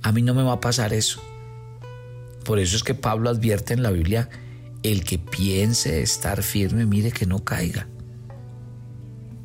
a 0.01 0.11
mí 0.11 0.21
no 0.21 0.33
me 0.33 0.43
va 0.43 0.53
a 0.53 0.59
pasar 0.59 0.93
eso. 0.93 1.21
Por 2.43 2.59
eso 2.59 2.75
es 2.75 2.83
que 2.83 2.93
Pablo 2.93 3.29
advierte 3.29 3.73
en 3.73 3.83
la 3.83 3.91
Biblia, 3.91 4.29
el 4.83 5.03
que 5.03 5.17
piense 5.17 6.01
estar 6.01 6.43
firme, 6.43 6.85
mire 6.85 7.11
que 7.11 7.25
no 7.25 7.43
caiga. 7.43 7.87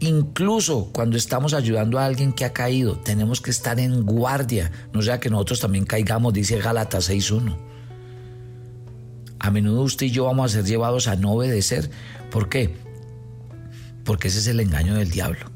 Incluso 0.01 0.91
cuando 0.93 1.19
estamos 1.19 1.53
ayudando 1.53 1.99
a 1.99 2.07
alguien 2.07 2.33
que 2.33 2.47
ha 2.47 2.55
caído, 2.55 2.97
tenemos 2.97 3.43
que 3.43 3.51
estar 3.51 3.79
en 3.79 4.05
guardia, 4.07 4.71
no 4.95 5.03
sea 5.03 5.21
que 5.21 5.29
nosotros 5.29 5.61
también 5.61 5.85
caigamos, 5.85 6.33
dice 6.33 6.59
Gálatas 6.59 7.11
6.1. 7.11 7.57
A 9.41 9.51
menudo 9.51 9.83
usted 9.83 10.07
y 10.07 10.11
yo 10.11 10.25
vamos 10.25 10.53
a 10.53 10.55
ser 10.57 10.65
llevados 10.65 11.09
a 11.09 11.17
no 11.17 11.33
obedecer. 11.33 11.91
¿Por 12.31 12.49
qué? 12.49 12.77
Porque 14.05 14.29
ese 14.29 14.39
es 14.39 14.47
el 14.47 14.61
engaño 14.61 14.95
del 14.95 15.11
diablo. 15.11 15.51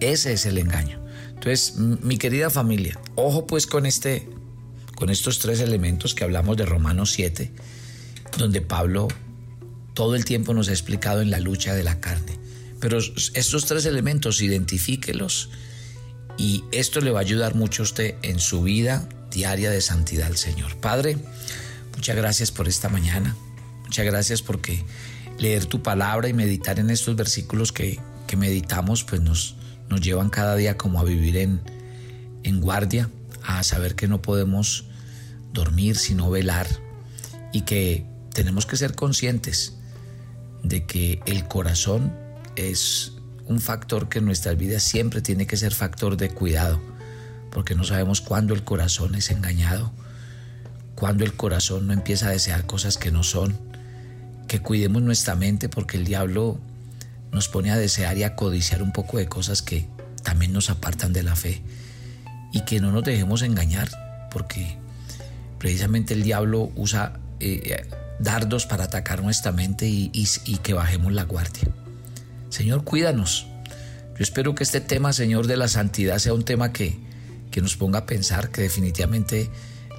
Ese 0.00 0.32
es 0.32 0.46
el 0.46 0.58
engaño. 0.58 1.04
Entonces, 1.28 1.76
mi 1.76 2.16
querida 2.16 2.50
familia, 2.50 2.98
ojo 3.16 3.46
pues 3.46 3.66
con 3.66 3.84
este 3.84 4.28
con 4.94 5.10
estos 5.10 5.40
tres 5.40 5.60
elementos 5.60 6.14
que 6.14 6.22
hablamos 6.22 6.56
de 6.56 6.64
Romanos 6.66 7.10
7, 7.12 7.52
donde 8.38 8.60
Pablo 8.60 9.08
todo 9.92 10.14
el 10.14 10.24
tiempo 10.24 10.54
nos 10.54 10.68
ha 10.68 10.72
explicado 10.72 11.20
en 11.20 11.30
la 11.30 11.40
lucha 11.40 11.74
de 11.74 11.82
la 11.82 12.00
carne. 12.00 12.38
Pero 12.80 12.98
estos 12.98 13.66
tres 13.66 13.86
elementos, 13.86 14.40
identifíquelos 14.40 15.50
y 16.36 16.64
esto 16.72 17.00
le 17.00 17.10
va 17.10 17.20
a 17.20 17.22
ayudar 17.22 17.54
mucho 17.54 17.82
a 17.82 17.84
usted 17.84 18.14
en 18.22 18.38
su 18.38 18.62
vida 18.62 19.08
diaria 19.30 19.70
de 19.70 19.80
santidad 19.80 20.26
al 20.26 20.36
Señor. 20.36 20.76
Padre, 20.76 21.16
muchas 21.96 22.16
gracias 22.16 22.50
por 22.50 22.68
esta 22.68 22.88
mañana. 22.88 23.36
Muchas 23.84 24.04
gracias 24.04 24.42
porque 24.42 24.84
leer 25.38 25.66
tu 25.66 25.82
palabra 25.82 26.28
y 26.28 26.32
meditar 26.32 26.78
en 26.78 26.90
estos 26.90 27.16
versículos 27.16 27.72
que, 27.72 28.00
que 28.26 28.36
meditamos, 28.36 29.04
pues 29.04 29.20
nos, 29.20 29.56
nos 29.88 30.00
llevan 30.00 30.30
cada 30.30 30.56
día 30.56 30.76
como 30.76 31.00
a 31.00 31.04
vivir 31.04 31.36
en, 31.36 31.60
en 32.42 32.60
guardia, 32.60 33.10
a 33.42 33.62
saber 33.62 33.94
que 33.94 34.08
no 34.08 34.22
podemos 34.22 34.86
dormir 35.52 35.96
sino 35.96 36.30
velar 36.30 36.66
y 37.52 37.62
que 37.62 38.06
tenemos 38.32 38.66
que 38.66 38.76
ser 38.76 38.94
conscientes 38.94 39.74
de 40.62 40.86
que 40.86 41.20
el 41.26 41.46
corazón 41.46 42.12
es 42.56 43.12
un 43.46 43.60
factor 43.60 44.08
que 44.08 44.18
en 44.18 44.24
nuestras 44.24 44.56
vidas 44.56 44.82
siempre 44.82 45.20
tiene 45.20 45.46
que 45.46 45.56
ser 45.56 45.72
factor 45.72 46.16
de 46.16 46.30
cuidado, 46.30 46.80
porque 47.50 47.74
no 47.74 47.84
sabemos 47.84 48.20
cuándo 48.20 48.54
el 48.54 48.64
corazón 48.64 49.14
es 49.14 49.30
engañado, 49.30 49.92
cuándo 50.94 51.24
el 51.24 51.34
corazón 51.34 51.86
no 51.86 51.92
empieza 51.92 52.28
a 52.28 52.30
desear 52.30 52.66
cosas 52.66 52.96
que 52.96 53.10
no 53.10 53.22
son, 53.22 53.58
que 54.48 54.60
cuidemos 54.60 55.02
nuestra 55.02 55.34
mente 55.34 55.68
porque 55.68 55.96
el 55.96 56.04
diablo 56.04 56.58
nos 57.32 57.48
pone 57.48 57.70
a 57.70 57.76
desear 57.76 58.16
y 58.16 58.22
a 58.22 58.36
codiciar 58.36 58.82
un 58.82 58.92
poco 58.92 59.18
de 59.18 59.26
cosas 59.26 59.62
que 59.62 59.86
también 60.22 60.52
nos 60.52 60.70
apartan 60.70 61.12
de 61.12 61.22
la 61.22 61.36
fe 61.36 61.62
y 62.52 62.60
que 62.62 62.80
no 62.80 62.92
nos 62.92 63.04
dejemos 63.04 63.42
engañar 63.42 63.88
porque 64.30 64.76
precisamente 65.58 66.14
el 66.14 66.22
diablo 66.22 66.70
usa 66.76 67.18
eh, 67.40 67.86
dardos 68.18 68.66
para 68.66 68.84
atacar 68.84 69.22
nuestra 69.22 69.52
mente 69.52 69.86
y, 69.86 70.10
que 70.62 70.72
bajemos 70.72 71.12
la 71.12 71.24
guardia. 71.24 71.68
Señor, 72.48 72.84
cuídanos. 72.84 73.46
Yo 74.16 74.22
espero 74.22 74.54
que 74.54 74.62
este 74.62 74.80
tema, 74.80 75.12
Señor, 75.12 75.46
de 75.46 75.56
la 75.56 75.66
santidad 75.66 76.18
sea 76.18 76.34
un 76.34 76.44
tema 76.44 76.72
que, 76.72 76.96
que 77.50 77.60
nos 77.60 77.76
ponga 77.76 78.00
a 78.00 78.06
pensar 78.06 78.50
que 78.50 78.62
definitivamente 78.62 79.50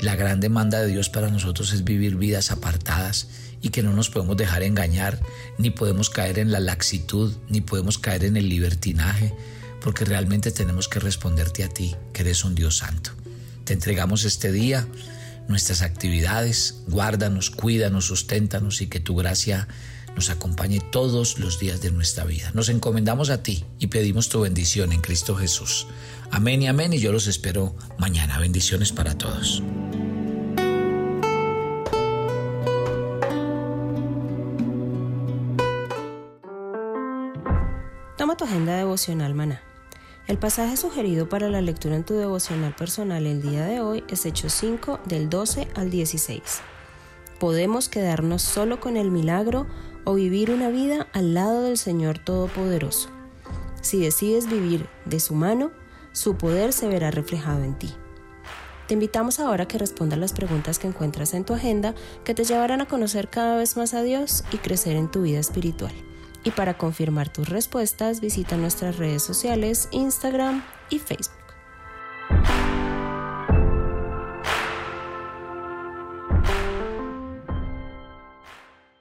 la 0.01 0.15
gran 0.15 0.39
demanda 0.39 0.81
de 0.81 0.87
Dios 0.87 1.09
para 1.09 1.29
nosotros 1.29 1.73
es 1.73 1.83
vivir 1.83 2.15
vidas 2.15 2.51
apartadas 2.51 3.27
y 3.61 3.69
que 3.69 3.83
no 3.83 3.93
nos 3.93 4.09
podemos 4.09 4.37
dejar 4.37 4.63
engañar, 4.63 5.19
ni 5.57 5.71
podemos 5.71 6.09
caer 6.09 6.39
en 6.39 6.51
la 6.51 6.59
laxitud, 6.59 7.33
ni 7.49 7.61
podemos 7.61 7.97
caer 7.97 8.25
en 8.25 8.37
el 8.37 8.49
libertinaje, 8.49 9.33
porque 9.81 10.05
realmente 10.05 10.51
tenemos 10.51 10.87
que 10.87 10.99
responderte 10.99 11.63
a 11.63 11.69
ti, 11.69 11.95
que 12.13 12.21
eres 12.21 12.43
un 12.43 12.55
Dios 12.55 12.77
santo. 12.77 13.11
Te 13.63 13.73
entregamos 13.73 14.23
este 14.23 14.51
día, 14.51 14.87
nuestras 15.47 15.81
actividades, 15.81 16.81
guárdanos, 16.87 17.49
cuídanos, 17.49 18.05
susténtanos 18.05 18.81
y 18.81 18.87
que 18.87 18.99
tu 18.99 19.15
gracia 19.15 19.67
nos 20.15 20.29
acompañe 20.29 20.79
todos 20.79 21.39
los 21.39 21.59
días 21.59 21.81
de 21.81 21.91
nuestra 21.91 22.23
vida. 22.23 22.51
Nos 22.53 22.69
encomendamos 22.69 23.29
a 23.29 23.43
ti 23.43 23.65
y 23.79 23.87
pedimos 23.87 24.29
tu 24.29 24.41
bendición 24.41 24.91
en 24.91 25.01
Cristo 25.01 25.35
Jesús. 25.35 25.87
Amén 26.31 26.61
y 26.61 26.67
amén 26.67 26.93
y 26.93 26.99
yo 26.99 27.11
los 27.11 27.27
espero 27.27 27.75
mañana. 27.97 28.39
Bendiciones 28.39 28.91
para 28.91 29.17
todos. 29.17 29.61
Toma 38.17 38.37
tu 38.37 38.45
agenda 38.45 38.77
devocional, 38.77 39.35
maná. 39.35 39.61
El 40.27 40.39
pasaje 40.39 40.75
sugerido 40.77 41.29
para 41.29 41.49
la 41.49 41.61
lectura 41.61 41.95
en 41.95 42.03
tu 42.03 42.15
devocional 42.15 42.73
personal 42.73 43.27
el 43.27 43.43
día 43.43 43.65
de 43.65 43.81
hoy 43.81 44.03
es 44.09 44.25
Hechos 44.25 44.53
5 44.53 45.01
del 45.05 45.29
12 45.29 45.67
al 45.75 45.91
16. 45.91 46.41
Podemos 47.39 47.89
quedarnos 47.89 48.41
solo 48.41 48.79
con 48.79 48.97
el 48.97 49.11
milagro 49.11 49.67
o 50.05 50.13
vivir 50.13 50.51
una 50.51 50.69
vida 50.69 51.07
al 51.13 51.33
lado 51.33 51.63
del 51.63 51.77
Señor 51.77 52.19
Todopoderoso. 52.19 53.09
Si 53.81 53.99
decides 53.99 54.49
vivir 54.49 54.87
de 55.05 55.19
su 55.19 55.35
mano, 55.35 55.71
su 56.13 56.37
poder 56.37 56.73
se 56.73 56.87
verá 56.87 57.11
reflejado 57.11 57.63
en 57.63 57.77
ti. 57.77 57.93
Te 58.87 58.93
invitamos 58.93 59.39
ahora 59.39 59.63
a 59.63 59.67
que 59.67 59.79
respondas 59.79 60.19
las 60.19 60.33
preguntas 60.33 60.79
que 60.79 60.87
encuentras 60.87 61.33
en 61.33 61.43
tu 61.43 61.53
agenda 61.53 61.95
que 62.23 62.35
te 62.35 62.43
llevarán 62.43 62.81
a 62.81 62.87
conocer 62.87 63.29
cada 63.29 63.57
vez 63.57 63.77
más 63.77 63.93
a 63.93 64.03
Dios 64.03 64.43
y 64.51 64.57
crecer 64.57 64.95
en 64.95 65.09
tu 65.09 65.23
vida 65.23 65.39
espiritual. 65.39 65.93
Y 66.43 66.51
para 66.51 66.77
confirmar 66.77 67.29
tus 67.29 67.49
respuestas, 67.49 68.21
visita 68.21 68.55
nuestras 68.57 68.97
redes 68.97 69.23
sociales, 69.23 69.89
Instagram 69.91 70.63
y 70.89 70.99
Facebook. 70.99 71.44